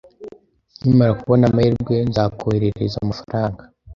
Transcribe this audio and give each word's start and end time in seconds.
Nkimara 0.79 1.11
kubona 1.19 1.43
amahirwe, 1.47 1.95
nzakoherereza 2.09 2.97
amafaranga. 3.03 3.61